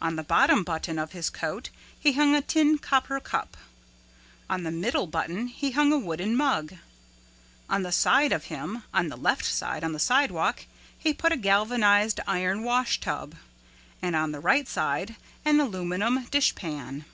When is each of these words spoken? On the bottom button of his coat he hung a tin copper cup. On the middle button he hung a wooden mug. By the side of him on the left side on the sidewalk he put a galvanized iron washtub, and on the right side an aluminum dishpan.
On 0.00 0.16
the 0.16 0.22
bottom 0.22 0.62
button 0.64 0.98
of 0.98 1.12
his 1.12 1.28
coat 1.28 1.68
he 2.00 2.14
hung 2.14 2.34
a 2.34 2.40
tin 2.40 2.78
copper 2.78 3.20
cup. 3.20 3.58
On 4.48 4.62
the 4.62 4.70
middle 4.70 5.06
button 5.06 5.48
he 5.48 5.72
hung 5.72 5.92
a 5.92 5.98
wooden 5.98 6.34
mug. 6.34 6.76
By 7.68 7.80
the 7.80 7.92
side 7.92 8.32
of 8.32 8.44
him 8.44 8.84
on 8.94 9.08
the 9.10 9.18
left 9.18 9.44
side 9.44 9.84
on 9.84 9.92
the 9.92 9.98
sidewalk 9.98 10.64
he 10.98 11.12
put 11.12 11.32
a 11.32 11.36
galvanized 11.36 12.20
iron 12.26 12.62
washtub, 12.62 13.34
and 14.00 14.16
on 14.16 14.32
the 14.32 14.40
right 14.40 14.66
side 14.66 15.16
an 15.44 15.60
aluminum 15.60 16.24
dishpan. 16.30 17.04